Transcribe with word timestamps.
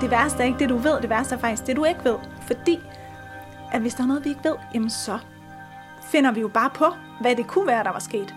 det 0.00 0.10
værste 0.10 0.42
er 0.42 0.46
ikke 0.46 0.58
det, 0.58 0.68
du 0.68 0.76
ved, 0.76 1.00
det 1.00 1.10
værste 1.10 1.34
er 1.34 1.38
faktisk 1.38 1.66
det, 1.66 1.76
du 1.76 1.84
ikke 1.84 2.04
ved. 2.04 2.16
Fordi 2.42 2.80
at 3.72 3.80
hvis 3.80 3.94
der 3.94 4.02
er 4.02 4.06
noget, 4.06 4.24
vi 4.24 4.28
ikke 4.28 4.44
ved, 4.44 4.54
jamen 4.74 4.90
så 4.90 5.18
finder 6.02 6.32
vi 6.32 6.40
jo 6.40 6.48
bare 6.48 6.70
på, 6.70 6.86
hvad 7.20 7.36
det 7.36 7.46
kunne 7.46 7.66
være, 7.66 7.84
der 7.84 7.90
var 7.90 7.98
sket. 7.98 8.34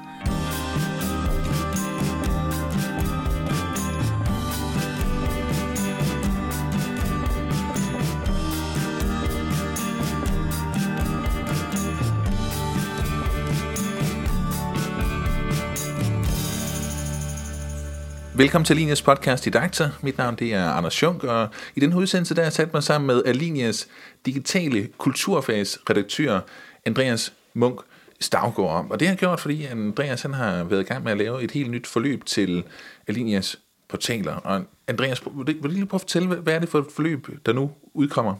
Velkommen 18.43 18.65
til 18.65 18.73
Alinias 18.73 19.01
podcast 19.01 19.45
Didakter. 19.45 19.89
Mit 20.01 20.17
navn 20.17 20.35
det 20.35 20.53
er 20.53 20.69
Anders 20.69 20.93
Schunk, 20.93 21.23
og 21.23 21.47
i 21.75 21.79
den 21.79 21.93
udsendelse 21.93 22.35
der 22.35 22.41
har 22.41 22.45
jeg 22.45 22.53
sat 22.53 22.73
mig 22.73 22.83
sammen 22.83 23.07
med 23.07 23.23
Alinias 23.25 23.87
digitale 24.25 24.87
kulturfagsredaktør 24.97 26.39
Andreas 26.85 27.33
Munk 27.53 27.79
Stavgaard 28.19 28.69
om. 28.69 28.91
Og 28.91 28.99
det 28.99 29.07
har 29.07 29.13
jeg 29.13 29.19
gjort, 29.19 29.39
fordi 29.39 29.65
Andreas 29.65 30.21
han 30.21 30.33
har 30.33 30.63
været 30.63 30.81
i 30.81 30.83
gang 30.83 31.03
med 31.03 31.11
at 31.11 31.17
lave 31.17 31.43
et 31.43 31.51
helt 31.51 31.71
nyt 31.71 31.87
forløb 31.87 32.25
til 32.25 32.63
Alinias 33.07 33.59
portaler. 33.89 34.35
Og 34.35 34.63
Andreas, 34.87 35.21
vil 35.45 35.63
du 35.63 35.67
lige 35.67 35.85
prøve 35.85 35.97
at 35.97 36.01
fortælle, 36.01 36.27
hvad 36.27 36.53
er 36.53 36.59
det 36.59 36.69
for 36.69 36.79
et 36.79 36.85
forløb, 36.95 37.27
der 37.45 37.53
nu 37.53 37.71
udkommer? 37.93 38.35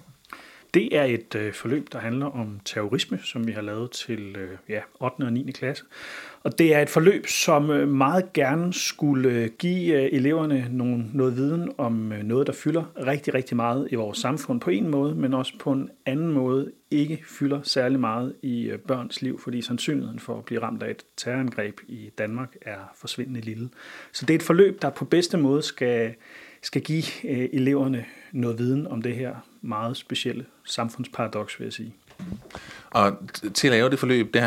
Det 0.73 0.98
er 0.98 1.04
et 1.04 1.36
øh, 1.36 1.54
forløb, 1.54 1.88
der 1.91 2.00
handler 2.00 2.26
om 2.26 2.59
terrorisme, 2.66 3.20
som 3.23 3.48
vi 3.48 3.52
har 3.52 3.62
lavet 3.62 3.91
til 3.91 4.36
øh, 4.36 4.58
ja, 4.70 4.80
8. 5.00 5.23
og 5.23 5.34
9. 5.34 5.52
klasse. 5.52 5.84
Og 6.44 6.59
det 6.59 6.76
er 6.76 6.81
et 6.81 6.90
forløb, 6.90 7.27
som 7.27 7.70
øh, 7.70 7.88
meget 7.88 8.34
gerne 8.34 8.73
skulle 8.73 9.30
øh, 9.30 9.50
give 9.59 10.04
øh, 10.04 10.09
eleverne 10.12 10.67
nogle, 10.72 11.05
noget 11.14 11.36
viden 11.36 11.72
om 11.78 12.12
øh, 12.12 12.23
noget, 12.23 12.48
der 12.48 12.54
fylder 12.54 13.08
rigtig, 13.08 13.34
rigtig 13.34 13.55
meget 13.55 13.88
i 13.91 13.95
vores 13.95 14.17
samfund 14.17 14.62
på 14.62 14.70
en 14.70 14.90
måde, 14.90 15.16
men 15.16 15.34
også 15.34 15.54
på 15.59 15.72
en 15.72 15.89
anden 16.06 16.31
måde 16.31 16.72
ikke 16.92 17.23
fylder 17.28 17.62
særlig 17.64 18.00
meget 18.00 18.36
i 18.42 18.69
øh, 18.69 18.80
børns 18.80 19.22
liv, 19.22 19.40
fordi 19.40 19.62
sandsynligheden 19.62 20.19
for 20.19 20.38
at 20.38 20.45
blive 20.45 20.62
ramt 20.62 20.84
af 20.84 20.90
et 20.90 21.06
terrorangreb 21.17 21.80
i 21.88 22.09
Danmark 22.17 22.56
er 22.62 22.94
forsvindende 22.95 23.42
lille. 23.42 23.69
Så 24.12 24.25
det 24.25 24.34
er 24.34 24.38
et 24.38 24.44
forløb, 24.44 24.81
der 24.81 24.90
på 24.90 25.06
bedste 25.06 25.38
måde 25.38 25.62
skal, 25.62 26.14
skal 26.62 26.81
give 26.81 27.03
øh, 27.30 27.50
eleverne 27.53 28.06
noget 28.31 28.59
viden 28.59 28.88
om 28.88 29.02
det 29.02 29.16
her 29.16 29.36
meget 29.64 29.97
specielle 29.97 30.45
samfundsparadoks, 30.66 31.59
vil 31.59 31.66
jeg 31.66 31.73
sige. 31.73 31.95
Og 32.89 33.17
til 33.53 33.67
at 33.67 33.72
lave 33.72 33.89
det 33.89 34.00
forløb, 34.00 34.33
der 34.33 34.42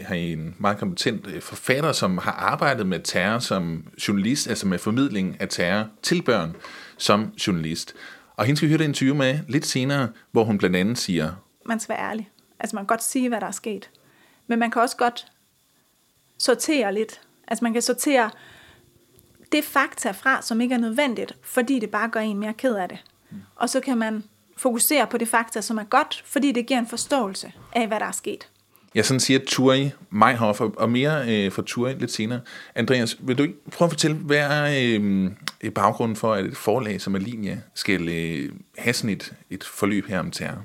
har 0.00 0.14
I 0.14 0.32
en 0.32 0.54
meget 0.58 0.78
kompetent 0.78 1.26
øh, 1.26 1.40
forfatter, 1.40 1.92
som 1.92 2.18
har 2.18 2.32
arbejdet 2.32 2.86
med 2.86 3.00
terror 3.00 3.38
som 3.38 3.86
journalist, 4.08 4.48
altså 4.48 4.66
med 4.66 4.78
formidling 4.78 5.40
af 5.40 5.48
terror 5.48 5.88
til 6.02 6.22
børn 6.22 6.56
som 6.96 7.32
journalist. 7.46 7.94
Og 8.36 8.44
hende 8.44 8.56
skal 8.56 8.68
vi 8.68 8.72
høre 8.72 8.78
det 8.78 8.84
interview 8.84 9.16
med 9.16 9.38
lidt 9.48 9.66
senere, 9.66 10.08
hvor 10.30 10.44
hun 10.44 10.58
blandt 10.58 10.76
andet 10.76 10.98
siger... 10.98 11.32
Man 11.66 11.80
skal 11.80 11.96
være 11.96 12.10
ærlig. 12.10 12.30
Altså 12.60 12.76
man 12.76 12.82
kan 12.82 12.86
godt 12.86 13.02
sige, 13.02 13.28
hvad 13.28 13.40
der 13.40 13.46
er 13.46 13.50
sket. 13.50 13.90
Men 14.46 14.58
man 14.58 14.70
kan 14.70 14.82
også 14.82 14.96
godt 14.96 15.26
sortere 16.38 16.94
lidt. 16.94 17.20
Altså 17.48 17.64
man 17.64 17.72
kan 17.72 17.82
sortere 17.82 18.30
det 19.52 19.64
fakta 19.64 20.10
fra, 20.10 20.42
som 20.42 20.60
ikke 20.60 20.74
er 20.74 20.78
nødvendigt, 20.78 21.36
fordi 21.42 21.78
det 21.78 21.90
bare 21.90 22.08
gør 22.08 22.20
en 22.20 22.38
mere 22.38 22.54
ked 22.54 22.74
af 22.74 22.88
det. 22.88 22.98
Og 23.56 23.70
så 23.70 23.80
kan 23.80 23.98
man 23.98 24.24
fokusere 24.62 25.06
på 25.06 25.18
det 25.18 25.28
fakta, 25.28 25.60
som 25.60 25.78
er 25.78 25.84
godt, 25.84 26.22
fordi 26.26 26.52
det 26.52 26.66
giver 26.66 26.80
en 26.80 26.86
forståelse 26.86 27.52
af, 27.72 27.88
hvad 27.88 28.00
der 28.00 28.06
er 28.06 28.12
sket. 28.12 28.48
Ja, 28.94 29.02
sådan 29.02 29.20
siger 29.20 29.40
Turi 29.46 29.90
Meyhoff, 30.10 30.60
og 30.60 30.90
mere 30.90 31.44
øh, 31.44 31.52
for 31.52 31.62
Turi 31.62 31.94
lidt 31.94 32.12
senere. 32.12 32.40
Andreas, 32.74 33.16
vil 33.20 33.38
du 33.38 33.42
ikke 33.42 33.70
prøve 33.70 33.86
at 33.86 33.92
fortælle, 33.92 34.16
hvad 34.16 34.38
er 34.38 34.98
øh, 35.62 35.72
baggrunden 35.72 36.16
for, 36.16 36.34
at 36.34 36.44
et 36.44 36.56
forlag 36.56 37.00
som 37.00 37.14
Alinea 37.14 37.56
skal 37.74 38.08
øh, 38.08 38.52
have 38.78 38.92
sådan 38.92 39.10
et, 39.10 39.34
et 39.50 39.64
forløb 39.64 40.06
her 40.06 40.18
om 40.18 40.30
terror? 40.30 40.64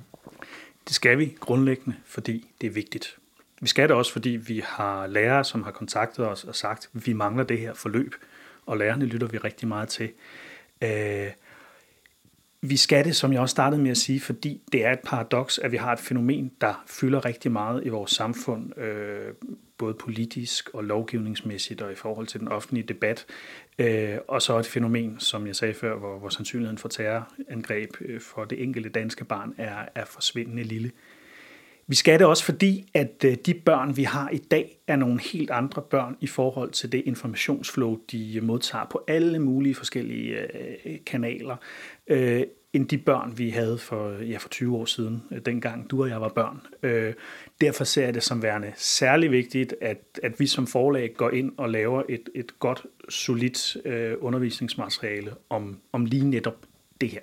Det 0.88 0.96
skal 0.96 1.18
vi 1.18 1.38
grundlæggende, 1.40 1.98
fordi 2.06 2.48
det 2.62 2.68
er 2.68 2.72
vigtigt. 2.72 3.16
Vi 3.62 3.68
skal 3.68 3.90
det 3.90 3.98
også, 3.98 4.12
fordi 4.12 4.30
vi 4.30 4.64
har 4.66 5.08
lærere, 5.08 5.44
som 5.44 5.64
har 5.64 5.72
kontaktet 5.72 6.28
os 6.28 6.44
og 6.44 6.56
sagt, 6.56 6.90
at 6.96 7.08
vi 7.08 7.14
mangler 7.14 7.44
det 7.44 7.60
her 7.60 7.74
forløb, 7.74 8.16
og 8.66 8.78
lærerne 8.78 9.06
lytter 9.06 9.28
vi 9.28 9.38
rigtig 9.38 9.68
meget 9.68 9.90
til. 9.90 10.10
Øh, 10.82 11.28
vi 12.62 12.78
skal 12.78 13.06
det, 13.06 13.16
som 13.16 13.34
jeg 13.34 13.42
også 13.42 13.52
startede 13.52 13.82
med 13.82 13.92
at 13.92 13.98
sige, 13.98 14.20
fordi 14.20 14.62
det 14.72 14.86
er 14.86 14.92
et 14.92 15.00
paradoks, 15.00 15.60
at 15.60 15.72
vi 15.72 15.78
har 15.78 15.94
et 15.94 16.00
fænomen, 16.00 16.52
der 16.62 16.84
fylder 16.88 17.26
rigtig 17.26 17.52
meget 17.52 17.86
i 17.86 17.90
vores 17.90 18.12
samfund, 18.12 18.80
øh, 18.80 19.34
både 19.78 19.94
politisk 19.94 20.70
og 20.74 20.84
lovgivningsmæssigt 20.84 21.82
og 21.82 21.92
i 21.92 21.96
forhold 21.96 22.28
til 22.28 22.40
den 22.40 22.48
offentlige 22.48 22.88
debat. 22.88 23.26
Øh, 23.80 24.18
og 24.28 24.42
så 24.42 24.58
et 24.58 24.66
fænomen, 24.66 25.20
som 25.20 25.48
jeg 25.48 25.56
sagde 25.56 25.74
før, 25.74 25.98
hvor, 25.98 26.20
hvor 26.20 26.30
sandsynligheden 26.30 26.78
for 26.78 26.90
terrorangreb 26.90 27.90
øh, 28.02 28.22
for 28.22 28.46
det 28.46 28.64
enkelte 28.64 28.90
danske 28.90 29.26
barn 29.26 29.54
er, 29.58 29.86
er 29.96 30.06
forsvindende 30.06 30.64
lille. 30.64 30.92
Vi 31.90 31.96
skal 31.96 32.20
det 32.20 32.28
også, 32.28 32.44
fordi 32.44 32.90
at 32.94 33.26
øh, 33.26 33.36
de 33.46 33.54
børn, 33.54 33.98
vi 33.98 34.04
har 34.04 34.30
i 34.30 34.38
dag, 34.38 34.80
er 34.88 34.96
nogle 34.96 35.22
helt 35.22 35.52
andre 35.52 35.82
børn 35.82 36.18
i 36.20 36.28
forhold 36.28 36.72
til 36.72 36.92
det 36.92 37.04
informationsflow, 37.06 37.98
de 38.12 38.40
modtager 38.44 38.86
på 38.86 39.04
alle 39.08 39.40
mulige 39.40 39.76
forskellige 39.76 40.36
øh, 40.36 40.98
kanaler 41.06 41.56
øh, 42.08 42.44
end 42.74 42.88
de 42.88 42.98
børn, 42.98 43.38
vi 43.38 43.50
havde 43.50 43.78
for, 43.78 44.12
ja, 44.12 44.38
for 44.38 44.50
20 44.50 44.78
år 44.78 44.86
siden, 44.86 45.24
dengang 45.46 45.90
du 45.90 46.04
og 46.04 46.10
jeg 46.10 46.22
var 46.22 46.30
børn. 46.30 46.62
Derfor 47.62 47.84
ser 47.84 48.06
jeg 48.06 48.14
det 48.14 48.24
som 48.24 48.44
værende 48.44 48.74
særlig 48.76 49.32
vigtigt, 49.32 49.76
at, 49.82 50.20
at 50.24 50.40
vi 50.40 50.48
som 50.48 50.68
forlag 50.68 51.14
går 51.18 51.30
ind 51.30 51.52
og 51.58 51.70
laver 51.70 52.04
et, 52.10 52.30
et 52.36 52.60
godt, 52.60 52.86
solidt 53.10 53.78
undervisningsmateriale 54.22 55.32
om, 55.50 55.80
om 55.92 56.06
lige 56.06 56.30
netop 56.30 56.66
det 57.02 57.10
her. 57.10 57.20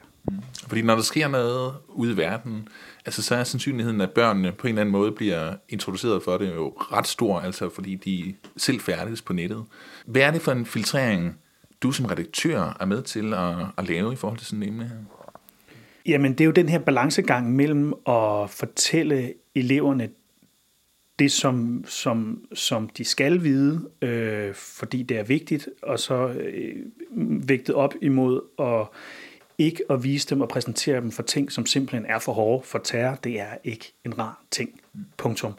Fordi 0.68 0.82
når 0.82 0.94
der 0.94 1.02
sker 1.02 1.28
noget 1.28 1.74
ude 1.88 2.12
i 2.12 2.16
verden, 2.16 2.68
altså 3.06 3.22
så 3.22 3.34
er 3.34 3.44
sandsynligheden, 3.44 4.00
at 4.00 4.10
børnene 4.10 4.52
på 4.52 4.66
en 4.66 4.68
eller 4.68 4.80
anden 4.80 4.92
måde 4.92 5.12
bliver 5.12 5.54
introduceret 5.68 6.22
for 6.22 6.38
det, 6.38 6.54
jo 6.54 6.68
ret 6.76 7.06
stor, 7.06 7.40
altså 7.40 7.68
fordi 7.68 7.94
de 7.94 8.34
selv 8.56 8.80
færdes 8.80 9.22
på 9.22 9.32
nettet. 9.32 9.64
Hvad 10.06 10.22
er 10.22 10.30
det 10.30 10.42
for 10.42 10.52
en 10.52 10.66
filtrering, 10.66 11.38
du 11.82 11.92
som 11.92 12.06
redaktør 12.06 12.76
er 12.80 12.84
med 12.84 13.02
til 13.02 13.34
at, 13.34 13.56
at 13.78 13.88
lave 13.88 14.12
i 14.12 14.16
forhold 14.16 14.38
til 14.38 14.46
sådan 14.46 14.62
en 14.62 14.68
emne 14.68 14.84
her? 14.84 14.96
Jamen, 16.06 16.32
det 16.32 16.40
er 16.40 16.44
jo 16.44 16.50
den 16.50 16.68
her 16.68 16.78
balancegang 16.78 17.52
mellem 17.52 17.92
at 17.92 18.50
fortælle 18.50 19.32
eleverne 19.54 20.08
det, 21.18 21.32
som, 21.32 21.84
som, 21.86 22.44
som 22.52 22.88
de 22.88 23.04
skal 23.04 23.42
vide, 23.42 23.88
øh, 24.02 24.54
fordi 24.54 25.02
det 25.02 25.18
er 25.18 25.24
vigtigt, 25.24 25.68
og 25.82 25.98
så 25.98 26.28
øh, 26.28 26.76
vægtet 27.48 27.74
op 27.74 27.94
imod 28.02 28.40
at 28.58 28.86
ikke 29.58 29.82
at 29.90 30.04
vise 30.04 30.28
dem 30.30 30.40
og 30.40 30.48
præsentere 30.48 31.00
dem 31.00 31.10
for 31.10 31.22
ting, 31.22 31.52
som 31.52 31.66
simpelthen 31.66 32.06
er 32.06 32.18
for 32.18 32.32
hårde 32.32 32.66
for 32.66 32.78
terror. 32.78 33.14
Det 33.14 33.40
er 33.40 33.56
ikke 33.64 33.92
en 34.04 34.18
rar 34.18 34.42
ting. 34.50 34.80
Punktum. 35.16 35.54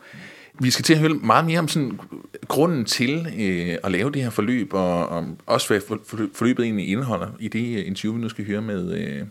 Vi 0.59 0.69
skal 0.69 0.83
til 0.83 0.93
at 0.93 0.99
høre 0.99 1.13
meget 1.13 1.45
mere 1.45 1.59
om 1.59 1.67
sådan 1.67 1.99
grunden 2.47 2.85
til 2.85 3.27
øh, 3.39 3.77
at 3.83 3.91
lave 3.91 4.11
det 4.11 4.23
her 4.23 4.29
forløb, 4.29 4.73
og, 4.73 5.09
og 5.09 5.27
også 5.45 5.67
hvad 5.67 5.97
forløbet 6.33 6.63
egentlig 6.63 6.87
indeholder 6.87 7.27
i 7.39 7.47
det 7.47 7.77
øh, 7.79 7.87
interview, 7.87 8.13
vi 8.13 8.21
nu 8.21 8.29
skal 8.29 8.45
høre 8.45 8.61
med 8.61 8.93
øh, 8.93 9.25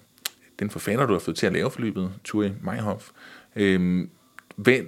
den 0.59 0.71
forfatter, 0.71 1.07
du 1.07 1.13
har 1.13 1.21
fået 1.21 1.37
til 1.37 1.47
at 1.47 1.53
lave 1.53 1.71
forløbet, 1.71 2.13
Turi 2.25 2.51
Meyerhoff. 2.63 3.11
Øh, 3.57 4.07
hvad, 4.57 4.79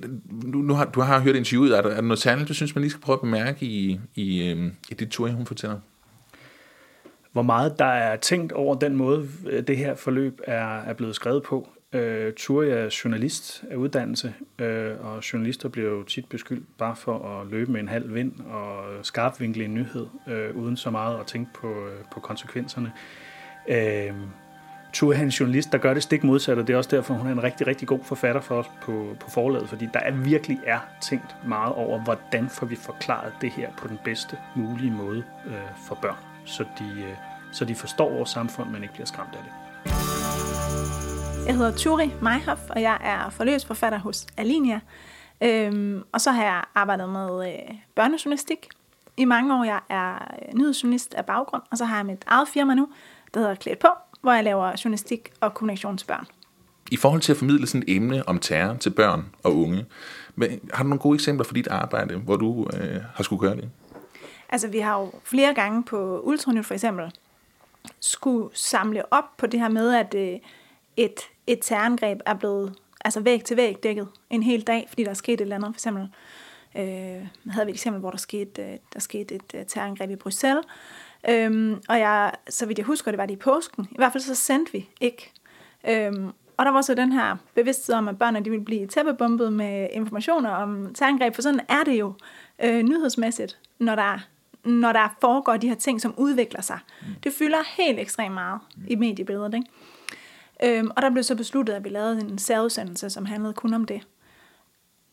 nu, 0.45 0.59
nu 0.59 0.75
har, 0.75 0.85
du 0.85 1.01
har 1.01 1.21
hørt 1.21 1.37
interviewet, 1.37 1.79
er 1.79 1.83
der, 1.83 1.91
er 1.91 1.95
der 1.95 2.01
noget 2.01 2.19
særligt, 2.19 2.49
du 2.49 2.55
synes, 2.55 2.75
man 2.75 2.83
lige 2.83 2.91
skal 2.91 3.03
prøve 3.03 3.17
at 3.17 3.21
bemærke 3.21 3.67
i, 3.67 4.01
i, 4.15 4.49
øh, 4.49 4.73
i 4.91 4.95
det 4.95 5.11
Turi, 5.11 5.33
hun 5.33 5.47
fortæller? 5.47 5.81
Hvor 7.37 7.43
meget 7.43 7.79
der 7.79 7.85
er 7.85 8.17
tænkt 8.17 8.53
over 8.53 8.75
den 8.75 8.97
måde, 8.97 9.29
øh, 9.47 9.67
det 9.67 9.77
her 9.77 9.95
forløb 9.95 10.41
er, 10.45 10.81
er 10.81 10.93
blevet 10.93 11.15
skrevet 11.15 11.43
på. 11.43 11.69
Øh, 11.93 12.33
Turi 12.33 12.69
er 12.69 13.01
journalist 13.05 13.65
af 13.71 13.77
uddannelse, 13.77 14.35
øh, 14.59 14.93
og 15.01 15.33
journalister 15.33 15.69
bliver 15.69 15.91
jo 15.91 16.03
tit 16.03 16.29
beskyldt 16.29 16.65
bare 16.79 16.97
for 16.97 17.29
at 17.29 17.47
løbe 17.47 17.73
med 17.73 17.81
en 17.81 17.89
halv 17.89 18.15
vind 18.15 18.33
og 18.41 18.85
skarpvinkle 19.03 19.65
en 19.65 19.75
nyhed, 19.75 20.07
øh, 20.29 20.57
uden 20.57 20.77
så 20.77 20.91
meget 20.91 21.21
at 21.21 21.27
tænke 21.27 21.51
på, 21.55 21.69
øh, 21.69 22.05
på 22.13 22.21
konsekvenserne. 22.21 22.93
Øh, 23.69 24.13
Turi 24.93 25.17
er 25.17 25.21
en 25.21 25.29
journalist, 25.29 25.73
der 25.73 25.79
gør 25.79 25.95
det 25.95 26.03
stik 26.03 26.25
modsat, 26.25 26.59
og 26.59 26.67
det 26.67 26.73
er 26.73 26.77
også 26.77 26.97
derfor, 26.97 27.15
hun 27.15 27.27
er 27.27 27.33
en 27.33 27.43
rigtig, 27.43 27.67
rigtig 27.67 27.89
god 27.89 28.01
forfatter 28.05 28.41
for 28.41 28.55
os 28.55 28.71
på, 28.83 29.17
på 29.21 29.31
forlaget, 29.31 29.69
fordi 29.69 29.89
der 29.95 30.01
er 30.01 30.13
virkelig 30.13 30.59
er 30.67 30.79
tænkt 31.03 31.37
meget 31.49 31.75
over, 31.75 32.05
hvordan 32.05 32.49
får 32.49 32.67
vi 32.67 32.77
forklaret 32.77 33.33
det 33.41 33.51
her 33.51 33.71
på 33.79 33.89
den 33.89 33.99
bedste 34.05 34.39
mulige 34.55 34.91
måde 34.91 35.25
øh, 35.47 35.55
for 35.89 35.99
børn, 36.03 36.36
så 36.47 36.65
de, 36.79 36.85
øh, 36.85 37.17
så 37.53 37.65
de 37.65 37.75
forstår 37.75 38.11
vores 38.11 38.31
samfund, 38.31 38.71
men 38.71 38.83
ikke 38.83 38.95
bliver 38.95 39.07
skræmt 39.07 39.35
af 39.35 39.43
det. 39.45 39.53
Jeg 41.47 41.57
hedder 41.57 41.73
Turi 41.77 42.11
Meyhoff, 42.23 42.61
og 42.69 42.83
jeg 42.83 42.99
er 43.05 43.31
forløbsforfatter 43.31 43.99
hos 43.99 44.27
Alinea. 44.37 44.79
Øhm, 45.41 46.03
og 46.13 46.21
så 46.21 46.31
har 46.31 46.45
jeg 46.45 46.65
arbejdet 46.75 47.09
med 47.09 47.49
øh, 47.49 47.75
børnejournalistik 47.95 48.69
i 49.17 49.25
mange 49.25 49.55
år. 49.55 49.65
Jeg 49.65 49.81
er 49.89 50.15
øh, 50.15 50.55
nyhedsjournalist 50.55 51.15
af 51.15 51.27
baggrund, 51.27 51.63
og 51.71 51.79
så 51.79 51.85
har 51.85 51.97
jeg 51.97 52.07
mit 52.07 52.25
eget 52.27 52.49
firma 52.49 52.75
nu, 52.75 52.89
der 53.35 53.41
hedder 53.41 53.55
Klædt 53.55 53.79
på, 53.79 53.89
hvor 54.21 54.33
jeg 54.33 54.45
laver 54.45 54.73
journalistik 54.85 55.31
og 55.41 55.55
kommunikation 55.55 55.97
til 55.97 56.07
børn. 56.07 56.27
I 56.91 56.97
forhold 56.97 57.21
til 57.21 57.33
at 57.33 57.39
formidle 57.39 57.67
sådan 57.67 57.83
et 57.89 57.97
emne 57.97 58.29
om 58.29 58.39
terror 58.39 58.75
til 58.75 58.91
børn 58.91 59.25
og 59.43 59.57
unge, 59.57 59.87
har 60.75 60.83
du 60.83 60.89
nogle 60.89 60.99
gode 60.99 61.15
eksempler 61.15 61.45
for 61.45 61.55
dit 61.55 61.69
arbejde, 61.69 62.17
hvor 62.17 62.37
du 62.37 62.67
øh, 62.77 63.01
har 63.15 63.23
skulle 63.23 63.41
gøre 63.41 63.57
det? 63.57 63.71
Altså, 64.49 64.69
vi 64.69 64.79
har 64.79 65.01
jo 65.01 65.13
flere 65.25 65.55
gange 65.55 65.83
på 65.85 66.21
Ultranyt 66.21 66.67
for 66.67 66.75
eksempel 66.75 67.13
skulle 68.01 68.49
samle 68.53 69.13
op 69.13 69.37
på 69.37 69.47
det 69.47 69.61
her 69.61 69.69
med, 69.69 69.95
at 69.95 70.15
øh, 70.15 70.39
et, 70.97 71.21
et 71.47 71.59
terrorangreb 71.63 72.21
er 72.27 72.35
blevet 72.35 72.75
altså 73.05 73.21
væg 73.21 73.45
til 73.45 73.57
væg 73.57 73.83
dækket 73.83 74.09
en 74.31 74.43
hel 74.43 74.63
dag, 74.63 74.87
fordi 74.89 75.05
der 75.05 75.11
er 75.11 75.15
sket 75.15 75.35
et 75.35 75.41
eller 75.41 75.57
andet. 75.57 75.69
For 75.69 75.75
eksempel 75.75 76.09
øh, 76.77 77.27
havde 77.51 77.67
vi 77.67 77.71
et 77.71 77.75
eksempel, 77.75 78.01
hvor 78.01 78.11
der 78.11 78.19
skete, 78.19 78.63
øh, 78.63 78.79
der 78.93 79.01
skete 79.01 79.35
et 79.35 79.55
øh, 79.55 79.67
terrorangreb 79.67 80.11
i 80.11 80.17
Bruxelles. 80.17 80.65
Øhm, 81.29 81.81
og 81.89 81.99
jeg, 81.99 82.33
så 82.49 82.67
vidt 82.67 82.79
jeg 82.79 82.87
husker, 82.87 83.11
det 83.11 83.19
var 83.19 83.27
det 83.27 83.35
i 83.35 83.37
påsken. 83.37 83.89
I 83.91 83.97
hvert 83.97 84.13
fald 84.13 84.23
så 84.23 84.35
sendte 84.35 84.73
vi 84.73 84.89
ikke. 85.01 85.33
Øhm, 85.89 86.33
og 86.57 86.65
der 86.65 86.71
var 86.71 86.83
så 86.83 86.95
den 86.95 87.13
her 87.13 87.37
bevidsthed 87.55 87.95
om, 87.95 88.09
at 88.09 88.19
børnene 88.19 88.45
de 88.45 88.51
ville 88.51 88.65
blive 88.65 88.87
tæppebumpet 88.87 89.53
med 89.53 89.89
informationer 89.93 90.51
om 90.51 90.95
terrorangreb, 90.95 91.35
for 91.35 91.43
sådan 91.43 91.61
er 91.69 91.85
det 91.85 91.99
jo 92.01 92.13
øh, 92.65 92.83
nyhedsmæssigt, 92.83 93.59
når 93.79 93.95
der, 93.95 94.19
når 94.67 94.93
der 94.93 95.09
foregår 95.21 95.57
de 95.57 95.69
her 95.69 95.75
ting, 95.75 96.01
som 96.01 96.15
udvikler 96.17 96.61
sig. 96.61 96.79
Mm. 97.03 97.07
Det 97.23 97.33
fylder 97.33 97.59
helt 97.77 97.99
ekstremt 97.99 98.35
meget 98.35 98.61
mm. 98.77 98.85
i 98.89 98.95
mediebilledet. 98.95 99.55
Ikke? 99.55 100.79
Øhm, 100.79 100.91
og 100.97 101.03
der 101.03 101.11
blev 101.11 101.23
så 101.23 101.35
besluttet, 101.35 101.73
at 101.75 101.85
vi 101.85 101.89
lavede 101.89 102.21
en 102.21 102.39
særudsendelse, 102.39 103.11
som 103.11 103.25
handlede 103.25 103.55
kun 103.55 103.75
om 103.75 103.85
det. 103.85 104.07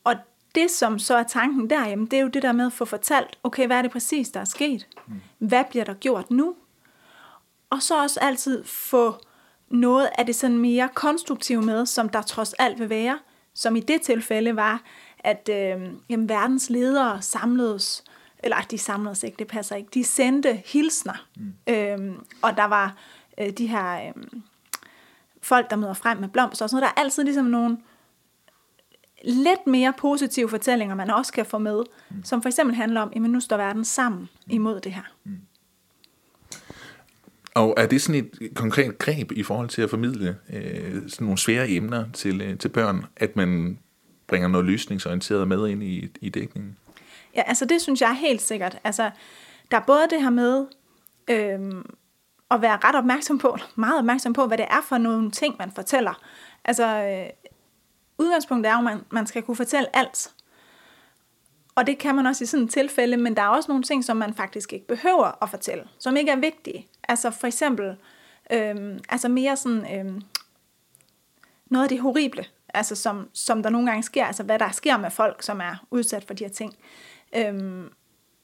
Og 0.04 0.14
det, 0.54 0.70
som 0.70 0.98
så 0.98 1.14
er 1.14 1.22
tanken 1.22 1.70
der, 1.70 1.88
jamen, 1.88 2.06
det 2.06 2.16
er 2.16 2.20
jo 2.20 2.28
det 2.28 2.42
der 2.42 2.52
med 2.52 2.66
at 2.66 2.72
få 2.72 2.84
fortalt, 2.84 3.38
okay, 3.42 3.66
hvad 3.66 3.76
er 3.76 3.82
det 3.82 3.90
præcis, 3.90 4.28
der 4.28 4.40
er 4.40 4.44
sket? 4.44 4.86
Mm. 5.06 5.14
Hvad 5.38 5.64
bliver 5.70 5.84
der 5.84 5.94
gjort 5.94 6.30
nu? 6.30 6.54
Og 7.70 7.82
så 7.82 8.02
også 8.02 8.20
altid 8.20 8.64
få 8.64 9.14
noget 9.68 10.08
af 10.18 10.26
det 10.26 10.34
sådan 10.34 10.58
mere 10.58 10.88
konstruktive 10.94 11.62
med, 11.62 11.86
som 11.86 12.08
der 12.08 12.22
trods 12.22 12.52
alt 12.52 12.78
vil 12.78 12.90
være, 12.90 13.18
som 13.54 13.76
i 13.76 13.80
det 13.80 14.02
tilfælde 14.02 14.56
var, 14.56 14.82
at 15.18 15.48
øh, 15.52 15.92
jamen, 16.08 16.28
verdens 16.28 16.70
ledere 16.70 17.22
samledes, 17.22 18.04
eller 18.44 18.56
de 18.70 18.78
samledes 18.78 19.22
ikke, 19.22 19.36
det 19.38 19.46
passer 19.46 19.76
ikke, 19.76 19.88
de 19.94 20.04
sendte 20.04 20.62
hilsner, 20.66 21.26
mm. 21.36 21.52
øh, 21.72 22.14
og 22.42 22.56
der 22.56 22.64
var 22.64 22.96
øh, 23.40 23.50
de 23.50 23.66
her 23.66 24.08
øh, 24.08 24.12
folk, 25.42 25.70
der 25.70 25.76
møder 25.76 25.94
frem 25.94 26.18
med 26.18 26.28
blomster 26.28 26.64
og 26.64 26.70
sådan 26.70 26.80
noget, 26.80 26.94
der 26.96 27.00
er 27.00 27.04
altid 27.04 27.24
ligesom 27.24 27.44
nogle 27.44 27.78
lidt 29.24 29.66
mere 29.66 29.92
positive 29.98 30.48
fortællinger, 30.48 30.94
man 30.94 31.10
også 31.10 31.32
kan 31.32 31.46
få 31.46 31.58
med, 31.58 31.82
mm. 32.10 32.24
som 32.24 32.42
for 32.42 32.48
eksempel 32.48 32.76
handler 32.76 33.00
om, 33.00 33.12
at 33.16 33.22
nu 33.22 33.40
står 33.40 33.56
verden 33.56 33.84
sammen 33.84 34.28
imod 34.46 34.80
det 34.80 34.92
her. 34.92 35.02
Mm. 35.24 35.38
Og 37.54 37.74
er 37.76 37.86
det 37.86 38.02
sådan 38.02 38.30
et 38.40 38.54
konkret 38.54 38.98
greb 38.98 39.32
i 39.32 39.42
forhold 39.42 39.68
til 39.68 39.82
at 39.82 39.90
formidle 39.90 40.36
øh, 40.52 41.08
sådan 41.08 41.24
nogle 41.24 41.38
svære 41.38 41.70
emner 41.70 42.04
til, 42.12 42.40
øh, 42.40 42.58
til 42.58 42.68
børn, 42.68 43.06
at 43.16 43.36
man 43.36 43.78
bringer 44.26 44.48
noget 44.48 44.66
løsningsorienteret 44.66 45.48
med 45.48 45.68
ind 45.68 45.82
i, 45.82 46.08
i 46.20 46.28
dækningen? 46.28 46.76
Ja, 47.36 47.42
altså 47.42 47.64
det 47.64 47.82
synes 47.82 48.00
jeg 48.00 48.16
helt 48.16 48.42
sikkert. 48.42 48.78
Altså, 48.84 49.10
der 49.70 49.76
er 49.76 49.84
både 49.86 50.06
det 50.10 50.22
her 50.22 50.30
med 50.30 50.66
øh, 51.28 51.84
at 52.50 52.62
være 52.62 52.78
ret 52.84 52.94
opmærksom 52.94 53.38
på, 53.38 53.58
meget 53.74 53.98
opmærksom 53.98 54.32
på, 54.32 54.46
hvad 54.46 54.58
det 54.58 54.66
er 54.70 54.80
for 54.82 54.98
nogle 54.98 55.30
ting, 55.30 55.56
man 55.58 55.72
fortæller. 55.72 56.22
Altså, 56.64 56.86
øh, 56.86 57.30
udgangspunktet 58.18 58.70
er 58.70 58.74
jo, 58.74 58.78
at 58.78 58.84
man, 58.84 59.00
man 59.10 59.26
skal 59.26 59.42
kunne 59.42 59.56
fortælle 59.56 59.96
alt. 59.96 60.34
Og 61.74 61.86
det 61.86 61.98
kan 61.98 62.14
man 62.14 62.26
også 62.26 62.44
i 62.44 62.46
sådan 62.46 62.64
et 62.64 62.70
tilfælde, 62.70 63.16
men 63.16 63.36
der 63.36 63.42
er 63.42 63.48
også 63.48 63.68
nogle 63.68 63.84
ting, 63.84 64.04
som 64.04 64.16
man 64.16 64.34
faktisk 64.34 64.72
ikke 64.72 64.86
behøver 64.86 65.42
at 65.42 65.50
fortælle, 65.50 65.84
som 65.98 66.16
ikke 66.16 66.30
er 66.30 66.36
vigtige. 66.36 66.88
Altså 67.08 67.30
for 67.30 67.46
eksempel, 67.46 67.96
øhm, 68.52 68.98
altså 69.08 69.28
mere 69.28 69.56
sådan, 69.56 69.98
øhm, 69.98 70.22
noget 71.66 71.84
af 71.84 71.88
det 71.88 72.00
horrible, 72.00 72.44
altså 72.74 72.94
som, 72.96 73.28
som 73.32 73.62
der 73.62 73.70
nogle 73.70 73.86
gange 73.86 74.02
sker, 74.02 74.24
altså 74.24 74.42
hvad 74.42 74.58
der 74.58 74.70
sker 74.70 74.96
med 74.96 75.10
folk, 75.10 75.42
som 75.42 75.60
er 75.60 75.86
udsat 75.90 76.24
for 76.24 76.34
de 76.34 76.44
her 76.44 76.50
ting. 76.50 76.74
Øhm, 77.36 77.88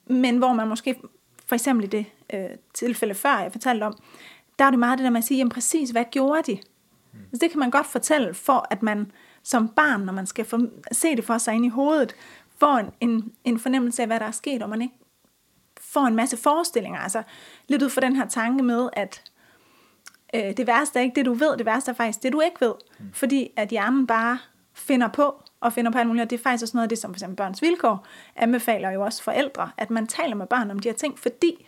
men 0.06 0.38
hvor 0.38 0.52
man 0.52 0.68
måske, 0.68 1.00
for 1.46 1.54
eksempel 1.54 1.84
i 1.84 1.88
det 1.88 2.06
øh, 2.32 2.50
tilfælde 2.74 3.14
før, 3.14 3.38
jeg 3.38 3.52
fortalte 3.52 3.84
om, 3.84 3.98
der 4.58 4.64
er 4.64 4.70
det 4.70 4.78
meget 4.78 4.98
det 4.98 5.04
der 5.04 5.10
med 5.10 5.18
at 5.18 5.24
sige, 5.24 5.38
jamen 5.38 5.50
præcis, 5.50 5.90
hvad 5.90 6.04
gjorde 6.10 6.52
de? 6.52 6.58
Mm. 7.12 7.18
Altså, 7.20 7.38
det 7.40 7.50
kan 7.50 7.58
man 7.58 7.70
godt 7.70 7.86
fortælle, 7.86 8.34
for 8.34 8.66
at 8.70 8.82
man 8.82 9.12
som 9.42 9.68
barn, 9.68 10.00
når 10.00 10.12
man 10.12 10.26
skal 10.26 10.44
for, 10.44 10.60
se 10.92 11.16
det 11.16 11.24
for 11.24 11.38
sig 11.38 11.54
ind 11.54 11.66
i 11.66 11.68
hovedet, 11.68 12.14
får 12.58 12.76
en, 12.78 12.90
en, 13.00 13.32
en 13.44 13.58
fornemmelse 13.58 14.02
af, 14.02 14.08
hvad 14.08 14.20
der 14.20 14.26
er 14.26 14.30
sket, 14.30 14.62
og 14.62 14.68
man 14.70 14.82
ikke 14.82 14.94
får 15.80 16.06
en 16.06 16.16
masse 16.16 16.36
forestillinger. 16.36 17.00
Altså 17.00 17.22
lidt 17.68 17.82
ud 17.82 17.90
fra 17.90 18.00
den 18.00 18.16
her 18.16 18.28
tanke 18.28 18.62
med, 18.62 18.88
at 18.92 19.30
øh, 20.34 20.56
det 20.56 20.66
værste 20.66 20.98
er 20.98 21.02
ikke 21.02 21.14
det, 21.14 21.26
du 21.26 21.34
ved, 21.34 21.56
det 21.56 21.66
værste 21.66 21.90
er 21.90 21.94
faktisk 21.94 22.22
det, 22.22 22.32
du 22.32 22.40
ikke 22.40 22.60
ved. 22.60 22.74
Mm. 22.98 23.12
Fordi 23.12 23.50
at 23.56 23.68
hjernen 23.68 24.06
bare 24.06 24.38
finder 24.74 25.08
på, 25.08 25.42
og 25.60 25.72
finder 25.72 25.90
på 25.90 25.98
alt 25.98 26.08
muligt, 26.08 26.22
og 26.22 26.30
det 26.30 26.38
er 26.38 26.42
faktisk 26.42 26.62
også 26.62 26.76
noget 26.76 26.84
af 26.84 26.88
det, 26.88 26.98
som 26.98 27.10
for 27.10 27.16
eksempel 27.16 27.36
børns 27.36 27.62
vilkår 27.62 28.06
anbefaler 28.36 28.90
jo 28.90 29.02
også 29.02 29.22
forældre, 29.22 29.70
at 29.76 29.90
man 29.90 30.06
taler 30.06 30.34
med 30.34 30.46
børn 30.46 30.70
om 30.70 30.78
de 30.78 30.88
her 30.88 30.96
ting, 30.96 31.18
fordi 31.18 31.66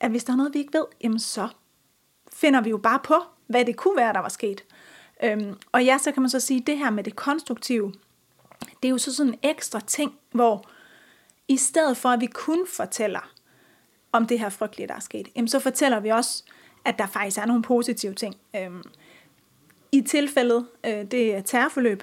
at 0.00 0.10
hvis 0.10 0.24
der 0.24 0.32
er 0.32 0.36
noget, 0.36 0.54
vi 0.54 0.58
ikke 0.58 0.78
ved, 0.78 0.84
jamen 1.02 1.18
så 1.18 1.48
finder 2.32 2.60
vi 2.60 2.70
jo 2.70 2.78
bare 2.78 2.98
på, 3.04 3.14
hvad 3.46 3.64
det 3.64 3.76
kunne 3.76 3.96
være, 3.96 4.12
der 4.12 4.20
var 4.20 4.28
sket. 4.28 4.64
Øhm, 5.22 5.54
og 5.72 5.84
ja, 5.84 5.98
så 5.98 6.12
kan 6.12 6.22
man 6.22 6.30
så 6.30 6.40
sige, 6.40 6.60
at 6.60 6.66
det 6.66 6.78
her 6.78 6.90
med 6.90 7.04
det 7.04 7.16
konstruktive, 7.16 7.92
det 8.82 8.88
er 8.88 8.90
jo 8.90 8.98
så 8.98 9.14
sådan 9.14 9.32
en 9.32 9.38
ekstra 9.42 9.80
ting, 9.80 10.18
hvor 10.32 10.64
i 11.48 11.56
stedet 11.56 11.96
for, 11.96 12.08
at 12.08 12.20
vi 12.20 12.26
kun 12.26 12.66
fortæller 12.76 13.30
om 14.12 14.26
det 14.26 14.38
her 14.38 14.48
frygtelige, 14.48 14.88
der 14.88 14.94
er 14.94 15.00
sket, 15.00 15.28
jamen 15.36 15.48
så 15.48 15.58
fortæller 15.58 16.00
vi 16.00 16.08
også, 16.08 16.44
at 16.84 16.98
der 16.98 17.06
faktisk 17.06 17.38
er 17.38 17.46
nogle 17.46 17.62
positive 17.62 18.14
ting. 18.14 18.36
Øhm, 18.56 18.82
I 19.92 20.00
tilfældet, 20.00 20.66
øh, 20.86 21.04
det 21.04 21.34
er 21.34 21.40
terrorforløb, 21.40 22.02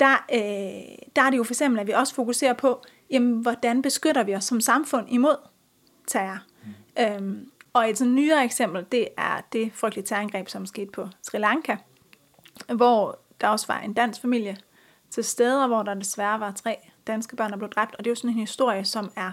der, 0.00 0.24
øh, 0.32 0.96
der 1.16 1.22
er 1.22 1.30
det 1.30 1.36
jo 1.36 1.44
for 1.44 1.52
eksempel, 1.52 1.80
at 1.80 1.86
vi 1.86 1.92
også 1.92 2.14
fokuserer 2.14 2.52
på, 2.52 2.82
jamen, 3.10 3.32
hvordan 3.32 3.82
beskytter 3.82 4.22
vi 4.22 4.34
os 4.34 4.44
som 4.44 4.60
samfund 4.60 5.06
imod 5.08 5.36
terror. 6.06 6.38
Mm. 6.64 7.02
Øhm, 7.02 7.50
og 7.72 7.90
et 7.90 7.98
sådan 7.98 8.14
nyere 8.14 8.44
eksempel, 8.44 8.86
det 8.92 9.08
er 9.18 9.40
det 9.52 9.72
frygtelige 9.74 10.06
terrorangreb, 10.06 10.48
som 10.48 10.66
skete 10.66 10.90
på 10.90 11.08
Sri 11.22 11.38
Lanka, 11.38 11.76
hvor 12.74 13.18
der 13.40 13.48
også 13.48 13.66
var 13.66 13.80
en 13.80 13.92
dansk 13.92 14.20
familie 14.20 14.56
til 15.10 15.24
steder, 15.24 15.66
hvor 15.66 15.82
der 15.82 15.94
desværre 15.94 16.40
var 16.40 16.52
tre 16.52 16.76
danske 17.06 17.36
børn, 17.36 17.50
der 17.50 17.56
blev 17.56 17.70
dræbt. 17.70 17.94
Og 17.94 18.04
det 18.04 18.06
er 18.06 18.10
jo 18.10 18.14
sådan 18.14 18.30
en 18.30 18.36
historie, 18.36 18.84
som 18.84 19.12
er 19.16 19.32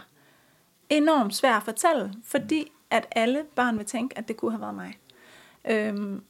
enormt 0.89 1.35
svær 1.35 1.55
at 1.55 1.63
fortælle, 1.63 2.13
fordi 2.23 2.71
at 2.89 3.07
alle 3.11 3.43
børn 3.55 3.77
vil 3.77 3.85
tænke, 3.85 4.17
at 4.17 4.27
det 4.27 4.37
kunne 4.37 4.51
have 4.51 4.61
været 4.61 4.75
mig. 4.75 4.97
Øhm, 5.65 6.23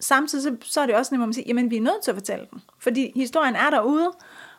samtidig 0.00 0.42
så, 0.42 0.72
så 0.72 0.80
er 0.80 0.86
det 0.86 0.94
også 0.94 1.14
nemt 1.14 1.28
at 1.28 1.34
sige, 1.34 1.44
jamen 1.48 1.70
vi 1.70 1.76
er 1.76 1.80
nødt 1.80 2.02
til 2.02 2.10
at 2.10 2.16
fortælle 2.16 2.46
den, 2.50 2.62
fordi 2.78 3.12
historien 3.14 3.56
er 3.56 3.70
derude, 3.70 4.12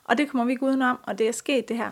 og 0.04 0.18
det 0.18 0.30
kommer 0.30 0.46
vi 0.46 0.52
ikke 0.52 0.64
udenom, 0.64 1.00
og 1.04 1.18
det 1.18 1.28
er 1.28 1.32
sket 1.32 1.70
det 1.70 1.78
her. 1.78 1.92